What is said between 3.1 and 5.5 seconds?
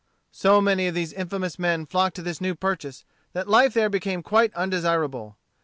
that life there became quite undesirable.